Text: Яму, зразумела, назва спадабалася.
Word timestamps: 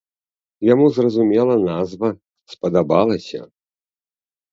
Яму, 0.67 0.85
зразумела, 0.95 1.57
назва 1.67 2.09
спадабалася. 2.53 3.39